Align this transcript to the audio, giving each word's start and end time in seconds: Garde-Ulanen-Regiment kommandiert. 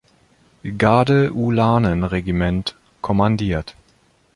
Garde-Ulanen-Regiment 0.63 2.75
kommandiert. 3.03 3.75